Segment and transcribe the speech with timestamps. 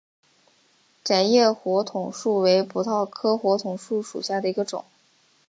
[1.03, 4.83] 窄叶火筒树为葡萄科火筒树属下的一个种。